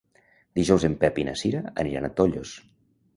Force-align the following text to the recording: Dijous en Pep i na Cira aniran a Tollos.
Dijous 0.59 0.85
en 0.87 0.95
Pep 1.03 1.19
i 1.23 1.25
na 1.27 1.35
Cira 1.41 1.61
aniran 1.83 2.09
a 2.09 2.11
Tollos. 2.21 2.55